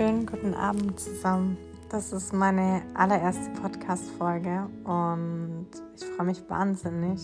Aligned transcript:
Schönen 0.00 0.24
guten 0.24 0.54
Abend 0.54 0.98
zusammen. 0.98 1.58
Das 1.90 2.10
ist 2.14 2.32
meine 2.32 2.80
allererste 2.94 3.50
Podcast-Folge 3.60 4.66
und 4.84 5.66
ich 5.94 6.06
freue 6.16 6.24
mich 6.24 6.42
wahnsinnig, 6.48 7.20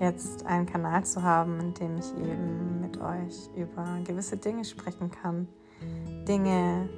jetzt 0.00 0.44
einen 0.46 0.66
Kanal 0.66 1.04
zu 1.04 1.22
haben, 1.22 1.60
in 1.60 1.74
dem 1.74 1.96
ich 1.96 2.12
eben 2.16 2.80
mit 2.80 3.00
euch 3.00 3.48
über 3.54 4.00
gewisse 4.02 4.36
Dinge 4.36 4.64
sprechen 4.64 5.12
kann. 5.12 5.46
Dinge, 6.26 6.88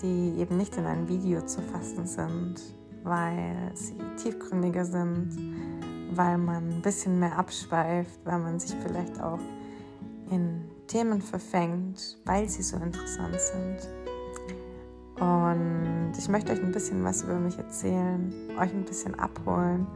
die 0.00 0.40
eben 0.40 0.56
nicht 0.56 0.74
in 0.78 0.86
ein 0.86 1.06
Video 1.06 1.42
zu 1.42 1.60
fassen 1.60 2.06
sind, 2.06 2.54
weil 3.04 3.72
sie 3.74 3.98
tiefgründiger 4.16 4.86
sind, 4.86 5.36
weil 6.12 6.38
man 6.38 6.66
ein 6.70 6.80
bisschen 6.80 7.18
mehr 7.18 7.38
abschweift, 7.38 8.20
weil 8.24 8.38
man 8.38 8.58
sich 8.58 8.74
vielleicht 8.80 9.20
auch 9.20 9.40
in 10.30 10.64
Themen 10.86 11.20
verfängt, 11.20 12.16
weil 12.24 12.48
sie 12.48 12.62
so 12.62 12.78
interessant 12.78 13.38
sind. 13.38 13.97
Und 15.20 16.12
ich 16.16 16.28
möchte 16.28 16.52
euch 16.52 16.62
ein 16.62 16.72
bisschen 16.72 17.02
was 17.04 17.22
über 17.22 17.38
mich 17.38 17.58
erzählen, 17.58 18.32
euch 18.58 18.72
ein 18.72 18.84
bisschen 18.84 19.18
abholen, 19.18 19.86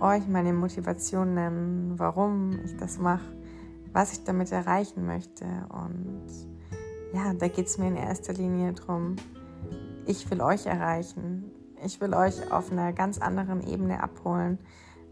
euch 0.00 0.26
meine 0.28 0.52
Motivation 0.52 1.34
nennen, 1.34 1.94
warum 1.96 2.58
ich 2.64 2.76
das 2.76 2.98
mache, 2.98 3.24
was 3.92 4.12
ich 4.12 4.24
damit 4.24 4.52
erreichen 4.52 5.06
möchte. 5.06 5.44
Und 5.68 6.26
ja, 7.12 7.34
da 7.34 7.48
geht 7.48 7.66
es 7.66 7.78
mir 7.78 7.88
in 7.88 7.96
erster 7.96 8.34
Linie 8.34 8.72
darum, 8.72 9.16
ich 10.06 10.30
will 10.30 10.40
euch 10.40 10.66
erreichen. 10.66 11.50
Ich 11.84 12.00
will 12.00 12.14
euch 12.14 12.50
auf 12.50 12.72
einer 12.72 12.92
ganz 12.92 13.18
anderen 13.18 13.64
Ebene 13.66 14.02
abholen, 14.02 14.58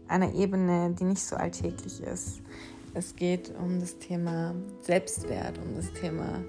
einer 0.07 0.33
Ebene, 0.33 0.93
die 0.99 1.05
nicht 1.05 1.23
so 1.23 1.35
alltäglich 1.35 2.01
ist. 2.01 2.41
Es 2.93 3.15
geht 3.15 3.53
um 3.57 3.79
das 3.79 3.99
Thema 3.99 4.53
Selbstwert, 4.81 5.59
um 5.59 5.75
das 5.75 5.93
Thema 5.93 6.41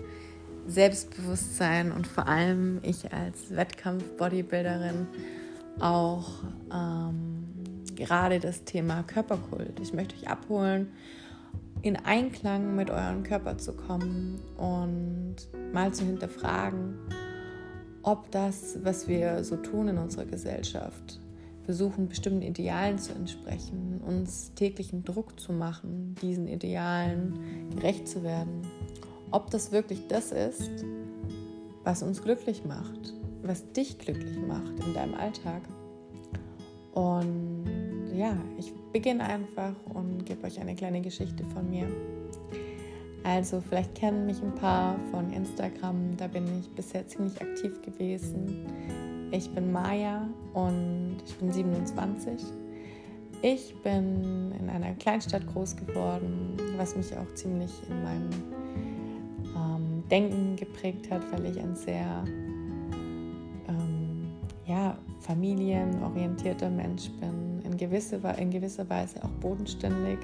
Selbstbewusstsein 0.68 1.92
und 1.92 2.06
vor 2.06 2.28
allem 2.28 2.78
ich 2.82 3.12
als 3.12 3.54
Wettkampf-Bodybuilderin 3.54 5.06
auch 5.80 6.44
ähm, 6.72 7.44
gerade 7.96 8.38
das 8.38 8.64
Thema 8.64 9.02
Körperkult. 9.02 9.80
Ich 9.80 9.92
möchte 9.92 10.14
euch 10.14 10.28
abholen, 10.28 10.88
in 11.82 11.96
Einklang 11.96 12.76
mit 12.76 12.90
eurem 12.90 13.22
Körper 13.22 13.56
zu 13.56 13.72
kommen 13.72 14.40
und 14.56 15.36
mal 15.72 15.92
zu 15.92 16.04
hinterfragen, 16.04 16.98
ob 18.02 18.30
das, 18.30 18.78
was 18.82 19.08
wir 19.08 19.44
so 19.44 19.56
tun 19.56 19.88
in 19.88 19.98
unserer 19.98 20.26
Gesellschaft, 20.26 21.20
versuchen, 21.64 22.08
bestimmten 22.08 22.42
Idealen 22.42 22.98
zu 22.98 23.12
entsprechen, 23.12 24.00
uns 24.04 24.54
täglichen 24.54 25.04
Druck 25.04 25.38
zu 25.38 25.52
machen, 25.52 26.14
diesen 26.22 26.48
Idealen 26.48 27.70
gerecht 27.74 28.08
zu 28.08 28.22
werden. 28.22 28.62
Ob 29.30 29.50
das 29.50 29.72
wirklich 29.72 30.06
das 30.08 30.32
ist, 30.32 30.84
was 31.84 32.02
uns 32.02 32.22
glücklich 32.22 32.64
macht, 32.64 33.14
was 33.42 33.72
dich 33.72 33.98
glücklich 33.98 34.38
macht 34.46 34.84
in 34.86 34.94
deinem 34.94 35.14
Alltag. 35.14 35.62
Und 36.92 38.10
ja, 38.14 38.36
ich 38.58 38.72
beginne 38.92 39.24
einfach 39.24 39.74
und 39.94 40.24
gebe 40.24 40.46
euch 40.46 40.58
eine 40.60 40.74
kleine 40.74 41.00
Geschichte 41.00 41.44
von 41.54 41.68
mir. 41.70 41.86
Also 43.24 43.60
vielleicht 43.60 43.94
kennen 43.94 44.26
mich 44.26 44.42
ein 44.42 44.54
paar 44.54 44.98
von 45.10 45.32
Instagram, 45.32 46.16
da 46.16 46.26
bin 46.26 46.44
ich 46.58 46.70
bisher 46.70 47.06
ziemlich 47.06 47.40
aktiv 47.40 47.82
gewesen. 47.82 48.66
Ich 49.30 49.52
bin 49.52 49.70
Maya 49.70 50.26
und 50.54 51.18
ich 51.26 51.36
bin 51.36 51.52
27. 51.52 52.42
Ich 53.42 53.74
bin 53.82 54.52
in 54.58 54.68
einer 54.70 54.94
Kleinstadt 54.94 55.46
groß 55.46 55.76
geworden, 55.76 56.56
was 56.76 56.96
mich 56.96 57.16
auch 57.16 57.32
ziemlich 57.34 57.70
in 57.88 58.02
meinem 58.02 58.30
Denken 60.10 60.56
geprägt 60.56 61.10
hat, 61.10 61.22
weil 61.32 61.46
ich 61.46 61.60
ein 61.60 61.74
sehr 61.76 62.24
ähm, 63.68 64.28
ja, 64.66 64.96
familienorientierter 65.20 66.70
Mensch 66.70 67.10
bin, 67.20 67.60
in, 67.64 67.76
gewisse, 67.76 68.20
in 68.38 68.50
gewisser 68.50 68.88
Weise 68.88 69.22
auch 69.22 69.30
bodenständig, 69.40 70.18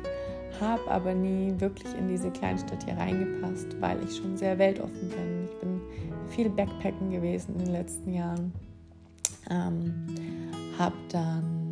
habe 0.61 0.89
aber 0.91 1.15
nie 1.15 1.55
wirklich 1.59 1.93
in 1.99 2.09
diese 2.09 2.31
Kleinstadt 2.31 2.85
hier 2.85 2.97
reingepasst, 2.97 3.81
weil 3.81 4.03
ich 4.05 4.17
schon 4.17 4.37
sehr 4.37 4.59
weltoffen 4.59 5.09
bin. 5.09 5.45
Ich 5.45 5.61
bin 5.61 5.81
viel 6.29 6.49
Backpacken 6.49 7.11
gewesen 7.11 7.55
in 7.55 7.65
den 7.65 7.73
letzten 7.73 8.13
Jahren 8.13 8.53
ähm, 9.51 10.07
habe 10.79 10.97
dann 11.11 11.64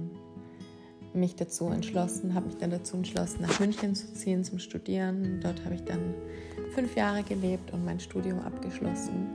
mich 1.15 1.37
dazu 1.37 1.69
entschlossen, 1.69 2.34
habe 2.34 2.47
mich 2.47 2.56
dann 2.56 2.71
dazu 2.71 2.97
entschlossen, 2.97 3.43
nach 3.43 3.61
München 3.61 3.95
zu 3.95 4.12
ziehen 4.15 4.45
zum 4.45 4.59
Studieren. 4.59 5.41
Dort 5.43 5.65
habe 5.65 5.75
ich 5.75 5.84
dann 5.84 6.15
fünf 6.75 6.97
Jahre 6.97 7.23
gelebt 7.23 7.73
und 7.73 7.84
mein 7.84 8.00
Studium 8.00 8.41
abgeschlossen. 8.41 9.28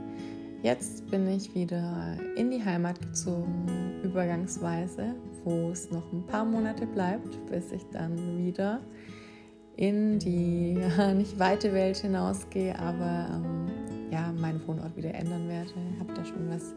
Jetzt 0.62 1.08
bin 1.10 1.28
ich 1.28 1.54
wieder 1.54 2.16
in 2.36 2.50
die 2.50 2.64
Heimat 2.64 3.00
gezogen, 3.00 4.00
übergangsweise, 4.02 5.14
wo 5.44 5.70
es 5.70 5.90
noch 5.90 6.12
ein 6.12 6.26
paar 6.26 6.44
Monate 6.44 6.84
bleibt, 6.86 7.46
bis 7.46 7.70
ich 7.70 7.84
dann 7.92 8.44
wieder 8.44 8.80
in 9.76 10.18
die 10.18 10.76
nicht 11.14 11.38
weite 11.38 11.72
Welt 11.72 11.98
hinausgehe, 11.98 12.76
aber 12.76 13.28
ähm, 13.32 13.68
ja, 14.10 14.32
meinen 14.32 14.66
Wohnort 14.66 14.96
wieder 14.96 15.14
ändern 15.14 15.48
werde. 15.48 15.70
Ich 15.94 16.00
habe 16.00 16.12
da 16.14 16.24
schon 16.24 16.50
was 16.50 16.74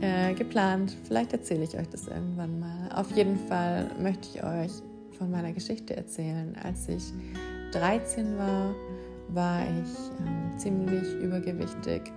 äh, 0.00 0.34
geplant. 0.34 0.96
Vielleicht 1.04 1.32
erzähle 1.32 1.64
ich 1.64 1.76
euch 1.76 1.88
das 1.88 2.08
irgendwann 2.08 2.58
mal. 2.60 2.90
Auf 2.94 3.10
jeden 3.16 3.38
Fall 3.48 3.90
möchte 4.00 4.28
ich 4.34 4.42
euch 4.42 4.72
von 5.18 5.30
meiner 5.30 5.52
Geschichte 5.52 5.96
erzählen. 5.96 6.56
Als 6.62 6.88
ich 6.88 7.12
13 7.72 8.38
war, 8.38 8.74
war 9.28 9.62
ich 9.62 10.26
ähm, 10.26 10.58
ziemlich 10.58 11.12
übergewichtig 11.22 12.12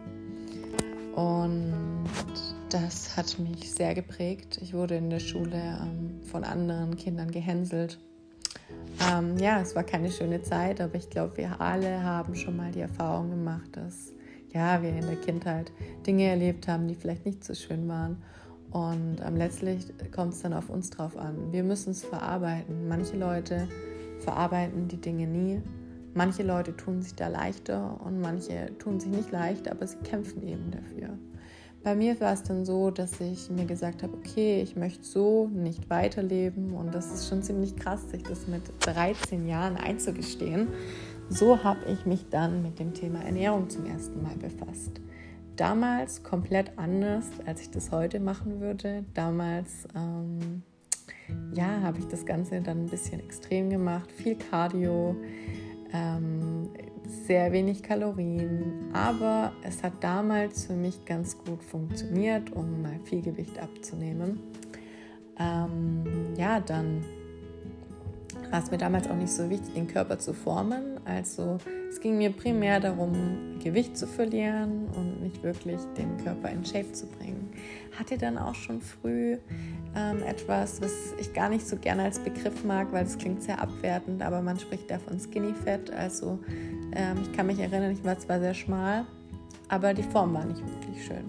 und 1.16 1.74
das 2.70 3.16
hat 3.16 3.38
mich 3.38 3.72
sehr 3.72 3.94
geprägt. 3.94 4.58
Ich 4.62 4.74
wurde 4.74 4.96
in 4.96 5.10
der 5.10 5.20
Schule 5.20 5.56
ähm, 5.56 6.22
von 6.24 6.44
anderen 6.44 6.96
Kindern 6.96 7.30
gehänselt. 7.30 8.00
Ähm, 9.12 9.38
ja, 9.38 9.62
es 9.62 9.76
war 9.76 9.84
keine 9.84 10.12
schöne 10.12 10.42
Zeit, 10.42 10.82
aber 10.82 10.96
ich 10.96 11.10
glaube, 11.10 11.38
wir 11.38 11.62
alle 11.62 12.04
haben 12.04 12.36
schon 12.36 12.56
mal 12.56 12.72
die 12.72 12.82
Erfahrung 12.82 13.30
gemacht, 13.30 13.70
dass 13.74 14.12
ja, 14.54 14.82
wir 14.82 14.90
in 14.90 15.08
der 15.08 15.16
Kindheit 15.16 15.72
Dinge 16.06 16.26
erlebt 16.26 16.68
haben, 16.68 16.88
die 16.88 16.96
vielleicht 16.96 17.26
nicht 17.26 17.44
so 17.44 17.54
schön 17.54 17.88
waren. 17.88 18.18
Und 18.72 19.18
ähm, 19.26 19.36
letztlich 19.36 19.94
kommt 20.12 20.34
es 20.34 20.42
dann 20.42 20.54
auf 20.54 20.70
uns 20.70 20.90
drauf 20.90 21.18
an. 21.18 21.52
Wir 21.52 21.64
müssen 21.64 21.92
es 21.92 22.04
verarbeiten. 22.04 22.88
Manche 22.88 23.18
Leute 23.18 23.68
verarbeiten 24.20 24.88
die 24.88 24.98
Dinge 24.98 25.28
nie. 25.28 25.62
Manche 26.16 26.44
Leute 26.44 26.76
tun 26.76 27.02
sich 27.02 27.16
da 27.16 27.28
leichter 27.28 28.00
und 28.04 28.22
manche 28.22 28.76
tun 28.78 29.00
sich 29.00 29.12
nicht 29.12 29.32
leicht, 29.32 29.70
aber 29.70 29.86
sie 29.86 29.98
kämpfen 29.98 30.48
eben 30.48 30.72
dafür. 30.72 31.18
Bei 31.84 31.96
mir 31.96 32.20
war 32.22 32.34
es 32.34 32.44
dann 32.44 32.66
so, 32.66 32.92
dass 32.92 33.20
ich 33.20 33.50
mir 33.50 33.66
gesagt 33.66 34.04
habe, 34.04 34.14
okay, 34.14 34.62
ich 34.62 34.76
möchte 34.78 35.04
so 35.04 35.50
nicht 35.54 35.90
weiterleben 35.90 36.74
und 36.74 36.96
das 36.96 37.14
ist 37.14 37.28
schon 37.28 37.44
ziemlich 37.44 37.76
krass, 37.76 38.10
sich 38.10 38.24
das 38.24 38.48
mit 38.48 38.62
13 38.80 39.48
Jahren 39.48 39.76
einzugestehen 39.76 40.70
so 41.30 41.64
habe 41.64 41.86
ich 41.86 42.06
mich 42.06 42.30
dann 42.30 42.62
mit 42.62 42.80
dem 42.80 42.94
Thema 42.94 43.24
Ernährung 43.24 43.70
zum 43.70 43.86
ersten 43.86 44.22
Mal 44.22 44.36
befasst. 44.36 45.02
Damals 45.56 46.24
komplett 46.24 46.78
anders, 46.78 47.26
als 47.46 47.62
ich 47.62 47.70
das 47.70 47.92
heute 47.92 48.20
machen 48.20 48.60
würde. 48.60 49.06
Damals 49.14 49.88
ähm, 49.96 50.64
ja, 51.54 51.82
habe 51.82 52.00
ich 52.00 52.08
das 52.08 52.26
Ganze 52.26 52.62
dann 52.62 52.86
ein 52.86 52.90
bisschen 52.90 53.20
extrem 53.20 53.70
gemacht, 53.70 54.12
viel 54.12 54.36
Cardio, 54.36 55.16
ähm, 55.92 56.70
sehr 57.26 57.52
wenig 57.52 57.84
Kalorien, 57.84 58.90
aber 58.94 59.52
es 59.64 59.84
hat 59.84 60.04
damals 60.04 60.66
für 60.66 60.74
mich 60.74 61.06
ganz 61.06 61.38
gut 61.38 61.64
funktioniert, 61.64 62.52
um 62.52 62.82
mal 62.82 63.00
viel 63.04 63.22
Gewicht 63.22 63.60
abzunehmen. 63.60 64.40
Ähm, 65.38 66.04
ja, 66.38 66.60
dann 66.60 67.04
war 68.54 68.62
es 68.62 68.70
mir 68.70 68.78
damals 68.78 69.10
auch 69.10 69.16
nicht 69.16 69.32
so 69.32 69.50
wichtig, 69.50 69.74
den 69.74 69.88
Körper 69.88 70.20
zu 70.20 70.32
formen. 70.32 71.00
Also 71.06 71.58
es 71.90 72.00
ging 72.00 72.20
mir 72.20 72.30
primär 72.30 72.80
darum, 72.80 73.58
Gewicht 73.64 73.98
zu 73.98 74.06
verlieren 74.06 74.90
und 74.96 75.24
nicht 75.24 75.42
wirklich 75.42 75.80
den 75.98 76.24
Körper 76.24 76.50
in 76.50 76.64
Shape 76.64 76.92
zu 76.92 77.08
bringen. 77.08 77.52
Hatte 77.98 78.16
dann 78.16 78.38
auch 78.38 78.54
schon 78.54 78.80
früh 78.80 79.40
ähm, 79.96 80.22
etwas, 80.22 80.84
was 80.84 80.92
ich 81.20 81.34
gar 81.34 81.50
nicht 81.50 81.68
so 81.68 81.78
gerne 81.78 82.04
als 82.04 82.20
Begriff 82.20 82.64
mag, 82.64 82.92
weil 82.92 83.06
es 83.06 83.18
klingt 83.18 83.42
sehr 83.42 83.60
abwertend, 83.60 84.22
aber 84.22 84.40
man 84.44 84.60
spricht 84.60 84.92
da 84.92 85.00
von 85.00 85.20
Skinny 85.20 85.56
Fat. 85.56 85.90
Also 85.90 86.38
ähm, 86.96 87.18
ich 87.24 87.36
kann 87.36 87.48
mich 87.48 87.58
erinnern, 87.58 87.92
ich 87.92 88.04
war 88.04 88.20
zwar 88.20 88.40
sehr 88.40 88.54
schmal, 88.54 89.08
aber 89.68 89.96
die 89.96 90.04
Form 90.04 90.32
war 90.36 90.46
nicht 90.46 90.62
wirklich 90.62 91.04
schön. 91.04 91.26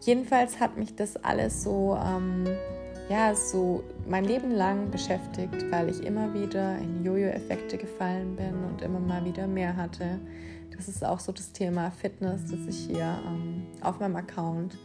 Jedenfalls 0.00 0.60
hat 0.60 0.76
mich 0.76 0.94
das 0.94 1.16
alles 1.16 1.64
so 1.64 1.98
ähm, 2.00 2.44
ja, 3.08 3.34
so 3.34 3.84
mein 4.08 4.24
Leben 4.24 4.50
lang 4.50 4.90
beschäftigt, 4.90 5.70
weil 5.70 5.88
ich 5.88 6.02
immer 6.02 6.34
wieder 6.34 6.76
in 6.78 7.04
Jojo-Effekte 7.04 7.78
gefallen 7.78 8.34
bin 8.36 8.64
und 8.64 8.82
immer 8.82 8.98
mal 8.98 9.24
wieder 9.24 9.46
mehr 9.46 9.76
hatte. 9.76 10.18
Das 10.76 10.88
ist 10.88 11.04
auch 11.04 11.20
so 11.20 11.32
das 11.32 11.52
Thema 11.52 11.90
Fitness, 11.90 12.42
das 12.50 12.60
ich 12.68 12.86
hier 12.86 13.18
ähm, 13.26 13.66
auf 13.80 14.00
meinem 14.00 14.16
Account 14.16 14.76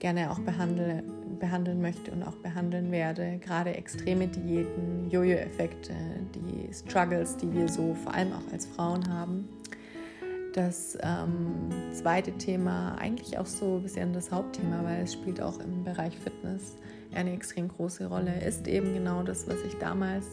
gerne 0.00 0.32
auch 0.32 0.40
behandle, 0.40 1.04
behandeln 1.38 1.80
möchte 1.80 2.10
und 2.10 2.24
auch 2.24 2.34
behandeln 2.34 2.90
werde. 2.90 3.38
Gerade 3.38 3.74
extreme 3.76 4.26
Diäten, 4.26 5.08
Jojo-Effekte, 5.08 5.94
die 6.34 6.72
Struggles, 6.74 7.36
die 7.36 7.52
wir 7.52 7.68
so 7.68 7.94
vor 7.94 8.12
allem 8.12 8.32
auch 8.32 8.52
als 8.52 8.66
Frauen 8.66 9.08
haben. 9.08 9.48
das 10.54 10.98
ähm, 11.00 11.70
zweite 11.92 12.32
Thema 12.32 12.96
eigentlich 12.96 13.38
auch 13.38 13.46
so 13.46 13.76
ein 13.76 13.82
bisschen 13.84 14.12
das 14.12 14.30
Hauptthema, 14.32 14.82
weil 14.82 15.04
es 15.04 15.14
spielt 15.14 15.40
auch 15.40 15.60
im 15.60 15.84
Bereich 15.84 16.18
Fitness 16.18 16.76
eine 17.14 17.32
extrem 17.32 17.68
große 17.68 18.06
Rolle, 18.06 18.40
ist 18.40 18.66
eben 18.66 18.94
genau 18.94 19.22
das, 19.22 19.46
was 19.48 19.62
ich 19.66 19.74
damals 19.78 20.26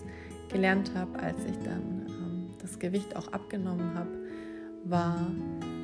gelernt 0.50 0.92
habe, 0.96 1.20
als 1.20 1.38
ich 1.46 1.58
dann 1.60 2.06
ähm, 2.08 2.50
das 2.62 2.80
Gewicht 2.80 3.16
auch 3.16 3.28
abgenommen 3.32 3.94
habe, 3.96 4.10
war 4.86 5.32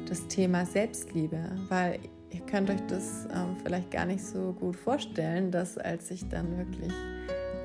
das 0.07 0.27
Thema 0.27 0.65
Selbstliebe, 0.65 1.39
weil 1.69 1.99
ihr 2.31 2.41
könnt 2.41 2.69
euch 2.69 2.81
das 2.87 3.27
ähm, 3.33 3.55
vielleicht 3.63 3.91
gar 3.91 4.05
nicht 4.05 4.23
so 4.23 4.53
gut 4.53 4.75
vorstellen, 4.75 5.51
dass 5.51 5.77
als 5.77 6.11
ich 6.11 6.27
dann 6.29 6.57
wirklich 6.57 6.93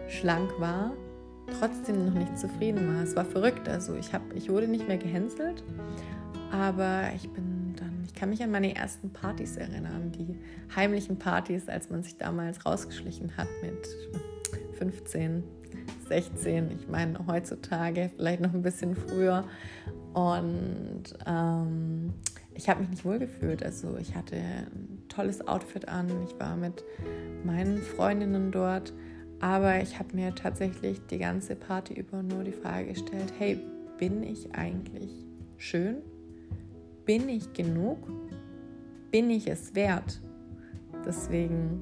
schlank 0.09 0.51
war, 0.59 0.93
trotzdem 1.59 2.07
noch 2.07 2.15
nicht 2.15 2.39
zufrieden 2.39 2.95
war. 2.95 3.03
Es 3.03 3.17
war 3.17 3.25
verrückt, 3.25 3.69
also 3.69 3.95
ich, 3.97 4.13
hab, 4.13 4.23
ich 4.35 4.49
wurde 4.49 4.69
nicht 4.69 4.87
mehr 4.87 4.99
gehänselt, 4.99 5.65
aber 6.53 7.11
ich 7.15 7.29
bin 7.31 7.50
kann 8.21 8.29
mich 8.29 8.43
an 8.43 8.51
meine 8.51 8.77
ersten 8.77 9.15
Partys 9.15 9.57
erinnern, 9.57 10.13
die 10.13 10.37
heimlichen 10.77 11.19
Partys, 11.19 11.71
als 11.71 11.89
man 11.89 12.03
sich 12.03 12.19
damals 12.19 12.67
rausgeschlichen 12.67 13.35
hat 13.39 13.49
mit 13.63 13.89
15, 14.77 15.43
16. 16.07 16.71
Ich 16.79 16.87
meine, 16.87 17.27
heutzutage 17.27 18.11
vielleicht 18.15 18.43
noch 18.43 18.53
ein 18.53 18.61
bisschen 18.61 18.95
früher. 18.95 19.45
Und 20.13 21.05
ähm, 21.27 22.13
ich 22.53 22.69
habe 22.69 22.81
mich 22.81 22.91
nicht 22.91 23.07
wohl 23.07 23.19
gefühlt. 23.19 23.63
Also 23.63 23.97
ich 23.97 24.15
hatte 24.15 24.37
ein 24.37 25.03
tolles 25.09 25.49
Outfit 25.49 25.89
an. 25.89 26.11
Ich 26.29 26.39
war 26.39 26.57
mit 26.57 26.85
meinen 27.43 27.79
Freundinnen 27.79 28.53
dort. 28.53 28.93
Aber 29.41 29.81
ich 29.81 29.99
habe 29.99 30.15
mir 30.15 30.35
tatsächlich 30.35 31.01
die 31.07 31.17
ganze 31.17 31.57
Party 31.57 31.95
über 31.95 32.23
nur 32.23 32.45
die 32.45 32.53
Frage 32.53 32.89
gestellt, 32.89 33.33
hey, 33.39 33.59
bin 33.97 34.23
ich 34.23 34.55
eigentlich 34.55 35.25
schön? 35.57 36.03
Bin 37.11 37.29
ich 37.29 37.53
genug? 37.55 37.99
Bin 39.11 39.31
ich 39.31 39.49
es 39.49 39.75
wert? 39.75 40.21
Deswegen 41.05 41.81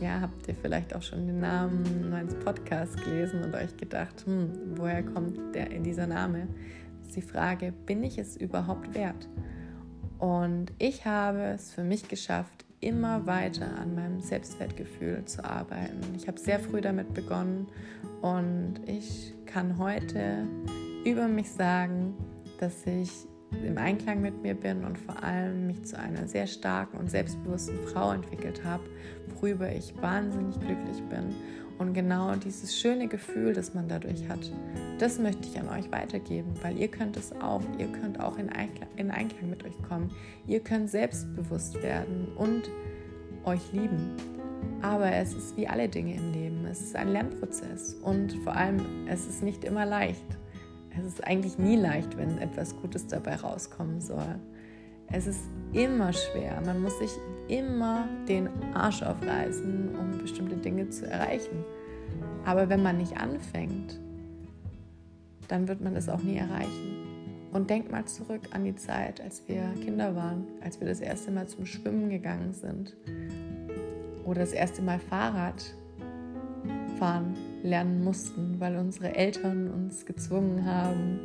ja, 0.00 0.20
habt 0.20 0.48
ihr 0.48 0.56
vielleicht 0.56 0.92
auch 0.92 1.02
schon 1.02 1.24
den 1.24 1.38
Namen 1.38 2.10
meines 2.10 2.34
Podcasts 2.34 2.96
gelesen 2.96 3.44
und 3.44 3.54
euch 3.54 3.76
gedacht, 3.76 4.26
hm, 4.26 4.50
woher 4.74 5.04
kommt 5.04 5.54
der, 5.54 5.66
dieser 5.68 6.08
Name? 6.08 6.48
Das 6.98 7.06
ist 7.06 7.16
die 7.16 7.22
Frage, 7.22 7.72
bin 7.86 8.02
ich 8.02 8.18
es 8.18 8.36
überhaupt 8.36 8.92
wert? 8.92 9.28
Und 10.18 10.72
ich 10.80 11.06
habe 11.06 11.44
es 11.54 11.72
für 11.72 11.84
mich 11.84 12.08
geschafft, 12.08 12.64
immer 12.80 13.24
weiter 13.24 13.68
an 13.78 13.94
meinem 13.94 14.20
Selbstwertgefühl 14.20 15.26
zu 15.26 15.44
arbeiten. 15.44 16.00
Ich 16.16 16.26
habe 16.26 16.40
sehr 16.40 16.58
früh 16.58 16.80
damit 16.80 17.14
begonnen 17.14 17.68
und 18.20 18.80
ich 18.84 19.32
kann 19.46 19.78
heute 19.78 20.48
über 21.04 21.28
mich 21.28 21.52
sagen, 21.52 22.14
dass 22.58 22.84
ich 22.84 23.28
im 23.64 23.78
Einklang 23.78 24.20
mit 24.20 24.42
mir 24.42 24.54
bin 24.54 24.84
und 24.84 24.98
vor 24.98 25.22
allem 25.22 25.66
mich 25.66 25.84
zu 25.84 25.98
einer 25.98 26.26
sehr 26.26 26.46
starken 26.46 26.98
und 26.98 27.10
selbstbewussten 27.10 27.78
Frau 27.86 28.12
entwickelt 28.12 28.64
habe, 28.64 28.82
worüber 29.34 29.70
ich 29.70 29.94
wahnsinnig 30.00 30.58
glücklich 30.60 31.02
bin. 31.08 31.34
Und 31.78 31.92
genau 31.92 32.34
dieses 32.36 32.78
schöne 32.78 33.06
Gefühl, 33.06 33.52
das 33.52 33.74
man 33.74 33.86
dadurch 33.86 34.26
hat, 34.28 34.50
das 34.98 35.18
möchte 35.18 35.46
ich 35.46 35.60
an 35.60 35.68
euch 35.68 35.92
weitergeben, 35.92 36.54
weil 36.62 36.78
ihr 36.78 36.88
könnt 36.88 37.16
es 37.18 37.32
auch. 37.40 37.60
Ihr 37.78 37.88
könnt 37.88 38.18
auch 38.18 38.38
in 38.38 38.48
Einklang, 38.48 38.88
in 38.96 39.10
Einklang 39.10 39.50
mit 39.50 39.62
euch 39.64 39.76
kommen. 39.86 40.10
Ihr 40.46 40.60
könnt 40.60 40.90
selbstbewusst 40.90 41.82
werden 41.82 42.28
und 42.36 42.70
euch 43.44 43.72
lieben. 43.72 44.16
Aber 44.80 45.12
es 45.12 45.34
ist 45.34 45.56
wie 45.56 45.68
alle 45.68 45.88
Dinge 45.88 46.14
im 46.14 46.32
Leben. 46.32 46.66
Es 46.66 46.80
ist 46.80 46.96
ein 46.96 47.08
Lernprozess 47.08 47.94
und 47.94 48.32
vor 48.42 48.54
allem, 48.54 48.80
es 49.06 49.26
ist 49.26 49.42
nicht 49.42 49.64
immer 49.64 49.84
leicht. 49.84 50.24
Es 50.98 51.04
ist 51.04 51.24
eigentlich 51.24 51.58
nie 51.58 51.76
leicht, 51.76 52.16
wenn 52.16 52.38
etwas 52.38 52.76
Gutes 52.76 53.06
dabei 53.06 53.36
rauskommen 53.36 54.00
soll. 54.00 54.36
Es 55.12 55.26
ist 55.26 55.42
immer 55.72 56.12
schwer. 56.12 56.60
Man 56.64 56.82
muss 56.82 56.98
sich 56.98 57.10
immer 57.48 58.08
den 58.28 58.48
Arsch 58.74 59.02
aufreißen, 59.02 59.94
um 59.96 60.18
bestimmte 60.18 60.56
Dinge 60.56 60.88
zu 60.90 61.08
erreichen. 61.08 61.64
Aber 62.44 62.68
wenn 62.68 62.82
man 62.82 62.98
nicht 62.98 63.16
anfängt, 63.16 64.00
dann 65.48 65.68
wird 65.68 65.80
man 65.80 65.94
es 65.94 66.08
auch 66.08 66.22
nie 66.22 66.36
erreichen. 66.36 67.04
Und 67.52 67.70
denkt 67.70 67.90
mal 67.90 68.04
zurück 68.04 68.42
an 68.50 68.64
die 68.64 68.74
Zeit, 68.74 69.20
als 69.20 69.42
wir 69.46 69.62
Kinder 69.82 70.14
waren, 70.14 70.46
als 70.62 70.80
wir 70.80 70.88
das 70.88 71.00
erste 71.00 71.30
Mal 71.30 71.46
zum 71.46 71.66
Schwimmen 71.66 72.10
gegangen 72.10 72.52
sind 72.52 72.96
oder 74.24 74.40
das 74.40 74.52
erste 74.52 74.82
Mal 74.82 74.98
Fahrrad 74.98 75.64
fahren 76.98 77.34
lernen 77.62 78.04
mussten, 78.04 78.60
weil 78.60 78.76
unsere 78.76 79.14
Eltern 79.14 79.70
uns 79.70 80.06
gezwungen 80.06 80.64
haben, 80.64 81.20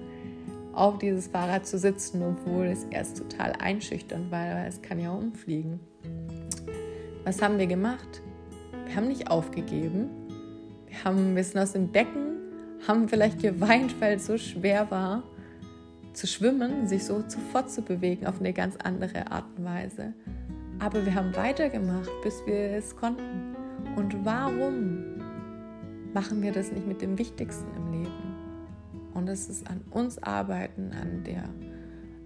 auf 0.73 0.99
dieses 0.99 1.27
Fahrrad 1.27 1.65
zu 1.65 1.77
sitzen, 1.77 2.23
obwohl 2.23 2.67
es 2.67 2.85
erst 2.85 3.17
total 3.17 3.53
einschüchternd 3.59 4.31
war, 4.31 4.55
weil 4.55 4.67
es 4.67 4.81
kann 4.81 4.99
ja 4.99 5.11
umfliegen. 5.11 5.79
Was 7.23 7.41
haben 7.41 7.59
wir 7.59 7.67
gemacht? 7.67 8.21
Wir 8.85 8.95
haben 8.95 9.07
nicht 9.07 9.29
aufgegeben. 9.29 10.09
Wir, 10.87 11.03
haben, 11.03 11.35
wir 11.35 11.43
sind 11.43 11.59
aus 11.59 11.73
dem 11.73 11.91
Becken, 11.91 12.37
haben 12.87 13.07
vielleicht 13.07 13.41
geweint, 13.41 13.99
weil 13.99 14.15
es 14.15 14.25
so 14.25 14.37
schwer 14.37 14.89
war 14.89 15.23
zu 16.13 16.27
schwimmen, 16.27 16.87
sich 16.87 17.05
so 17.05 17.23
sofort 17.27 17.69
zu 17.69 17.81
bewegen 17.81 18.27
auf 18.27 18.39
eine 18.39 18.53
ganz 18.53 18.75
andere 18.77 19.31
Art 19.31 19.45
und 19.57 19.65
Weise. 19.65 20.13
Aber 20.79 21.05
wir 21.05 21.13
haben 21.13 21.35
weitergemacht, 21.35 22.09
bis 22.23 22.41
wir 22.45 22.71
es 22.71 22.95
konnten. 22.95 23.55
Und 23.95 24.25
warum? 24.25 25.10
Machen 26.13 26.41
wir 26.41 26.51
das 26.51 26.71
nicht 26.71 26.87
mit 26.87 27.01
dem 27.01 27.17
Wichtigsten 27.17 27.67
im 27.75 27.91
Leben. 27.91 28.35
Und 29.13 29.27
es 29.27 29.49
ist 29.49 29.69
an 29.69 29.81
uns 29.91 30.21
arbeiten, 30.21 30.91
an 30.91 31.23
der 31.23 31.49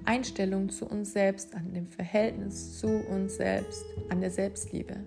Einstellung 0.05 0.69
zu 0.69 0.85
uns 0.85 1.13
selbst, 1.13 1.55
an 1.55 1.73
dem 1.73 1.87
Verhältnis 1.87 2.79
zu 2.79 2.87
uns 2.87 3.37
selbst, 3.37 3.83
an 4.09 4.21
der 4.21 4.31
Selbstliebe. 4.31 4.97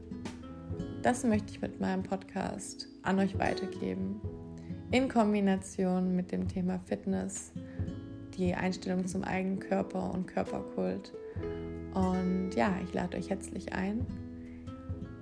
Das 1.02 1.24
möchte 1.24 1.52
ich 1.52 1.62
mit 1.62 1.80
meinem 1.80 2.02
Podcast 2.02 2.88
an 3.02 3.18
euch 3.20 3.38
weitergeben. 3.38 4.20
In 4.90 5.08
Kombination 5.08 6.16
mit 6.16 6.32
dem 6.32 6.48
Thema 6.48 6.80
Fitness, 6.80 7.52
die 8.36 8.54
Einstellung 8.54 9.06
zum 9.06 9.22
eigenen 9.22 9.60
Körper 9.60 10.12
und 10.12 10.26
Körperkult. 10.26 11.12
Und 11.94 12.50
ja, 12.54 12.74
ich 12.82 12.92
lade 12.92 13.16
euch 13.16 13.30
herzlich 13.30 13.72
ein. 13.72 14.04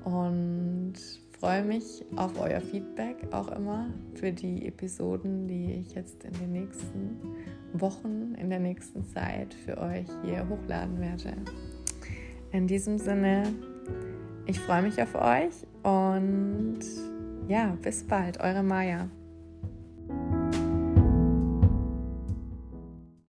Und 0.04 0.94
freue 1.40 1.62
mich 1.62 2.04
auf 2.16 2.40
euer 2.40 2.60
Feedback 2.60 3.16
auch 3.30 3.48
immer 3.48 3.90
für 4.14 4.32
die 4.32 4.66
Episoden, 4.66 5.46
die 5.46 5.74
ich 5.74 5.94
jetzt 5.94 6.24
in 6.24 6.32
den 6.32 6.52
nächsten 6.52 7.20
Wochen, 7.72 8.34
in 8.34 8.48
der 8.50 8.60
nächsten 8.60 9.04
Zeit 9.04 9.54
für 9.54 9.78
euch 9.78 10.06
hier 10.24 10.48
hochladen 10.48 11.00
werde. 11.00 11.34
In 12.52 12.66
diesem 12.66 12.98
Sinne, 12.98 13.54
ich 14.46 14.58
freue 14.60 14.82
mich 14.82 15.00
auf 15.02 15.14
euch 15.14 15.54
und 15.82 16.80
ja, 17.48 17.76
bis 17.82 18.04
bald, 18.04 18.40
eure 18.40 18.62
Maja. 18.62 19.08